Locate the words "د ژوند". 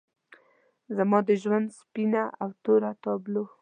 1.27-1.67